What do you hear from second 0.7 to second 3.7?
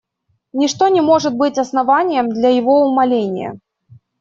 не может быть основанием для его умаления.